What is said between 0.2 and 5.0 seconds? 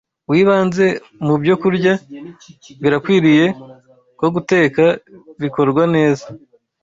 w’ibanze mu byokurya, birakwiriye ko guteka